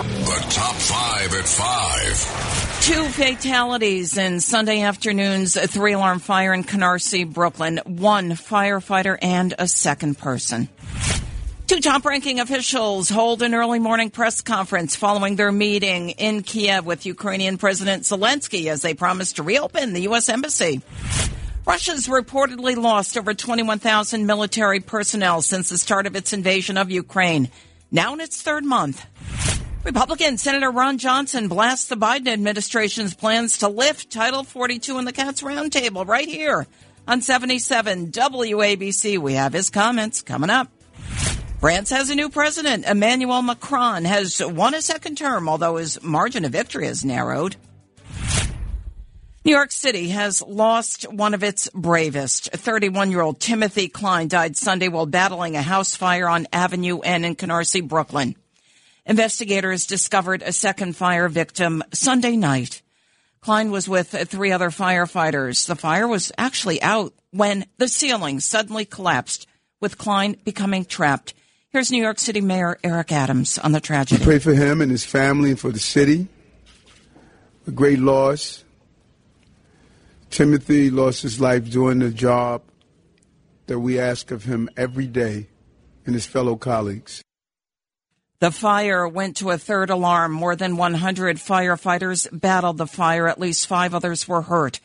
[0.00, 2.82] The top five at five.
[2.82, 7.82] Two fatalities in Sunday afternoon's three alarm fire in Canarsie, Brooklyn.
[7.84, 10.70] One firefighter and a second person.
[11.66, 16.86] Two top ranking officials hold an early morning press conference following their meeting in Kiev
[16.86, 20.30] with Ukrainian President Zelensky as they promise to reopen the U.S.
[20.30, 20.80] Embassy.
[21.66, 27.50] Russia's reportedly lost over 21,000 military personnel since the start of its invasion of Ukraine,
[27.92, 29.04] now in its third month.
[29.82, 35.12] Republican Senator Ron Johnson blasts the Biden administration's plans to lift Title 42 in the
[35.12, 36.66] Cats Roundtable right here
[37.08, 39.16] on 77 WABC.
[39.16, 40.68] We have his comments coming up.
[41.60, 42.84] France has a new president.
[42.84, 47.56] Emmanuel Macron has won a second term, although his margin of victory has narrowed.
[49.46, 52.52] New York City has lost one of its bravest.
[52.52, 57.24] 31 year old Timothy Klein died Sunday while battling a house fire on Avenue N
[57.24, 58.36] in Canarsie, Brooklyn.
[59.10, 62.80] Investigators discovered a second fire victim Sunday night.
[63.40, 65.66] Klein was with three other firefighters.
[65.66, 69.48] The fire was actually out when the ceiling suddenly collapsed,
[69.80, 71.34] with Klein becoming trapped.
[71.70, 74.20] Here's New York City Mayor Eric Adams on the tragedy.
[74.20, 76.28] We pray for him and his family and for the city.
[77.66, 78.62] A great loss.
[80.30, 82.62] Timothy lost his life doing the job
[83.66, 85.48] that we ask of him every day
[86.06, 87.24] and his fellow colleagues.
[88.40, 90.32] The fire went to a third alarm.
[90.32, 93.28] More than 100 firefighters battled the fire.
[93.28, 94.80] At least five others were hurt.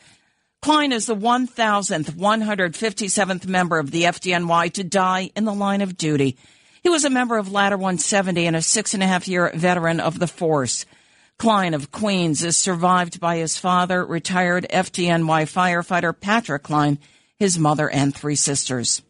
[0.60, 5.96] Klein is the 1,000th, 157th member of the FDNY to die in the line of
[5.96, 6.36] duty.
[6.82, 10.00] He was a member of Ladder 170 and a six and a half year veteran
[10.00, 10.84] of the force.
[11.38, 16.98] Klein of Queens is survived by his father, retired FDNY firefighter Patrick Klein,
[17.38, 19.02] his mother, and three sisters.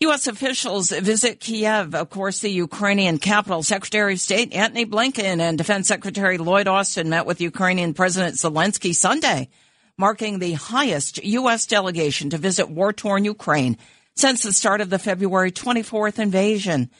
[0.00, 0.26] U.S.
[0.26, 3.62] officials visit Kiev, of course, the Ukrainian capital.
[3.62, 8.94] Secretary of State Antony Blinken and Defense Secretary Lloyd Austin met with Ukrainian President Zelensky
[8.94, 9.48] Sunday,
[9.96, 11.64] marking the highest U.S.
[11.64, 13.78] delegation to visit war-torn Ukraine
[14.14, 16.90] since the start of the February 24th invasion.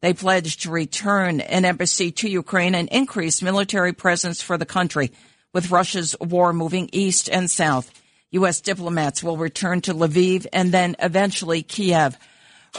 [0.00, 5.12] They pledged to return an embassy to Ukraine and increase military presence for the country,
[5.52, 7.92] with Russia's war moving east and south.
[8.30, 8.62] U.S.
[8.62, 12.16] diplomats will return to Lviv and then eventually Kiev.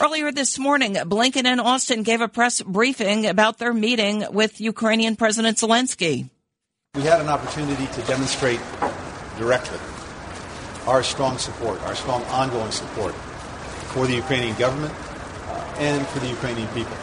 [0.00, 5.16] Earlier this morning, Blinken and Austin gave a press briefing about their meeting with Ukrainian
[5.16, 6.30] President Zelensky.
[6.94, 8.60] We had an opportunity to demonstrate
[9.38, 9.78] directly
[10.86, 13.14] our strong support, our strong ongoing support
[13.94, 14.94] for the Ukrainian government
[15.48, 16.96] uh, and for the Ukrainian people.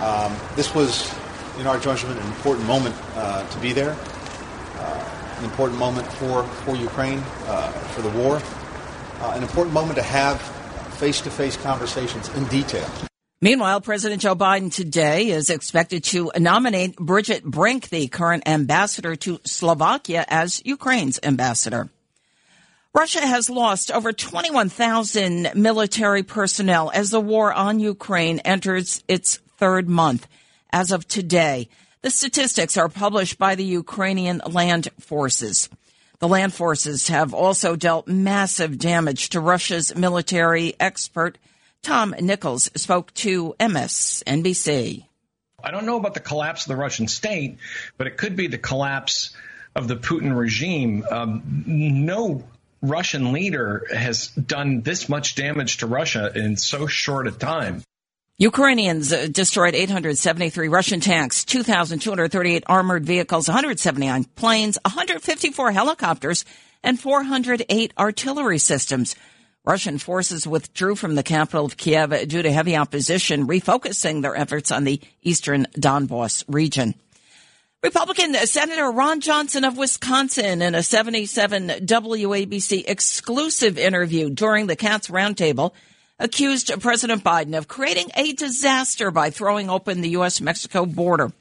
[0.00, 1.12] Um, this was,
[1.58, 3.96] in our judgment, an important moment uh, to be there,
[4.78, 8.40] uh, an important moment for, for Ukraine, uh, for the war,
[9.20, 10.40] uh, an important moment to have
[10.98, 12.88] face to face conversations in detail.
[13.40, 19.38] Meanwhile, President Joe Biden today is expected to nominate Bridget Brink, the current ambassador to
[19.44, 21.88] Slovakia, as Ukraine's ambassador.
[22.92, 29.88] Russia has lost over 21,000 military personnel as the war on Ukraine enters its third
[29.88, 30.26] month.
[30.72, 31.68] As of today,
[32.02, 35.68] the statistics are published by the Ukrainian land forces.
[36.20, 41.38] The land forces have also dealt massive damage to Russia's military expert.
[41.82, 45.04] Tom Nichols spoke to MSNBC.
[45.62, 47.58] I don't know about the collapse of the Russian state,
[47.96, 49.30] but it could be the collapse
[49.76, 51.04] of the Putin regime.
[51.08, 52.42] Um, no
[52.82, 57.82] Russian leader has done this much damage to Russia in so short a time.
[58.40, 66.44] Ukrainians uh, destroyed 873 Russian tanks, 2,238 armored vehicles, 179 planes, 154 helicopters,
[66.84, 69.16] and 408 artillery systems.
[69.64, 74.70] Russian forces withdrew from the capital of Kiev due to heavy opposition, refocusing their efforts
[74.70, 76.94] on the eastern Donbass region.
[77.82, 85.08] Republican Senator Ron Johnson of Wisconsin in a 77 WABC exclusive interview during the Cats
[85.08, 85.72] Roundtable
[86.18, 90.40] accused President Biden of creating a disaster by throwing open the U.S.
[90.40, 91.32] Mexico border.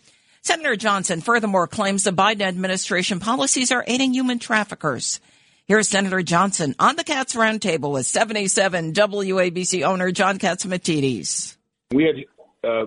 [0.41, 5.19] Senator Johnson furthermore claims the Biden administration policies are aiding human traffickers.
[5.65, 11.57] Here's Senator Johnson on the Cats Roundtable with 77 WABC owner John Catsimatidis.
[11.91, 12.85] We had uh,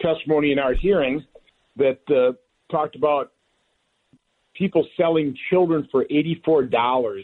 [0.00, 1.24] testimony in our hearing
[1.76, 2.32] that uh,
[2.70, 3.32] talked about
[4.54, 7.22] people selling children for $84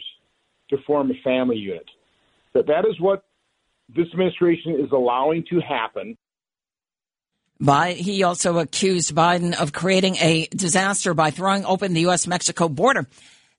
[0.69, 1.87] to form a family unit.
[2.53, 3.25] That that is what
[3.88, 6.17] this administration is allowing to happen.
[7.61, 12.26] By, he also accused Biden of creating a disaster by throwing open the U.S.
[12.26, 13.06] Mexico border.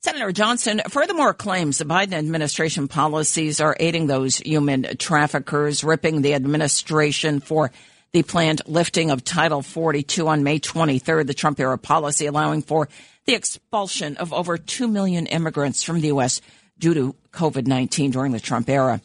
[0.01, 6.33] Senator Johnson furthermore claims the Biden administration policies are aiding those human traffickers, ripping the
[6.33, 7.71] administration for
[8.13, 12.87] the planned lifting of Title 42 on May 23rd, the Trump era policy allowing for
[13.25, 16.39] the expulsion of over 2 million immigrants from the U.S.
[16.79, 19.01] due to COVID 19 during the Trump era.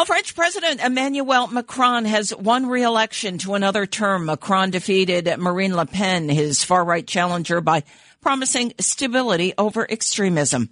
[0.00, 4.24] Well, French President Emmanuel Macron has won re-election to another term.
[4.24, 7.82] Macron defeated Marine Le Pen, his far-right challenger, by
[8.22, 10.70] promising stability over extremism.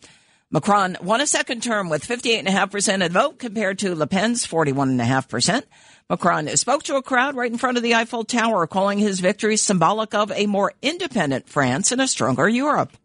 [0.50, 5.62] Macron won a second term with 58.5% of the vote compared to Le Pen's 41.5%.
[6.08, 9.58] Macron spoke to a crowd right in front of the Eiffel Tower, calling his victory
[9.58, 12.96] symbolic of a more independent France and a stronger Europe.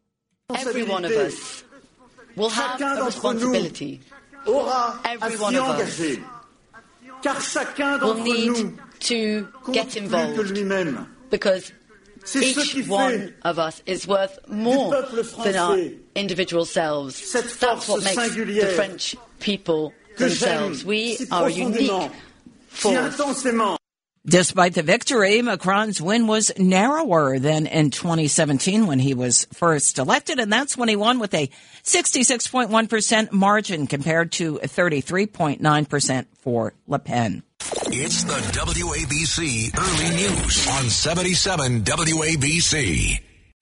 [0.49, 1.65] Every one of us
[2.37, 3.99] will have a responsibility.
[5.05, 5.99] Every one of us
[8.01, 10.53] will need to get involved
[11.29, 11.71] because
[12.35, 14.91] each one of us is worth more
[15.43, 15.77] than our
[16.15, 17.31] individual selves.
[17.33, 20.85] That's what makes the French people themselves.
[20.85, 22.11] We are a unique
[22.67, 23.19] force.
[24.25, 30.39] Despite the victory, Macron's win was narrower than in 2017 when he was first elected,
[30.39, 31.49] and that's when he won with a
[31.83, 37.43] 66.1% margin compared to 33.9% for Le Pen.
[37.87, 43.32] It's the WABC Early News on 77 WABC.